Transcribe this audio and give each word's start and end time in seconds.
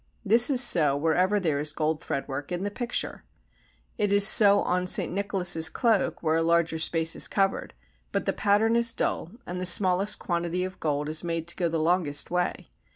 This 0.25 0.49
is 0.49 0.63
so 0.63 0.97
wherever 0.97 1.39
there 1.39 1.59
is 1.59 1.73
gold 1.73 2.01
thread 2.01 2.27
work 2.27 2.51
in 2.51 2.63
the 2.63 2.71
picture. 2.71 3.23
It 3.99 4.11
is 4.11 4.25
so 4.27 4.61
on 4.63 4.81
S. 4.85 4.97
Nicholas's 4.97 5.69
cloak 5.69 6.23
where 6.23 6.37
a 6.37 6.41
larger 6.41 6.79
space 6.79 7.15
is 7.15 7.27
covered, 7.27 7.75
but 8.11 8.25
the 8.25 8.33
pattern 8.33 8.75
is 8.75 8.93
dull 8.93 9.33
and 9.45 9.61
the 9.61 9.65
smallest 9.67 10.17
quantity 10.17 10.63
of 10.63 10.79
gold 10.79 11.07
is 11.07 11.23
made 11.23 11.47
to 11.49 11.55
go 11.55 11.69
the 11.69 11.77
longest 11.77 12.31
way. 12.31 12.71